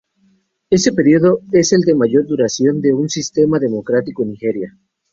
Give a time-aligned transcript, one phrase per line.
[0.71, 4.75] Este periodo es el de mayor duración de un sistema democrático en Nigeria.